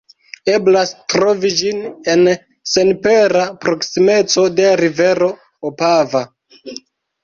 [0.53, 1.83] Eblas trovi ĝin
[2.15, 2.25] en
[2.73, 5.33] senpera proksimeco de rivero
[5.73, 6.29] Opava.